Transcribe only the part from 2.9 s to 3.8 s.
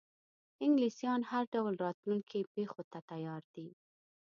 ته تیار دي.